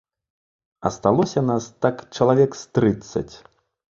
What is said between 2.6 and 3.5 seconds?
з трыццаць.